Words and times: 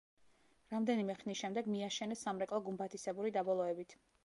რამდენიმე 0.71 1.15
ხნის 1.19 1.41
შემდეგ 1.43 1.69
მიაშენეს 1.75 2.25
სამრეკლო 2.29 2.63
გუმბათისებური 2.71 3.37
დაბოლოებით. 3.39 3.99